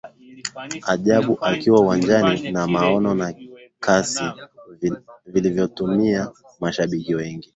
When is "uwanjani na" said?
1.81-2.67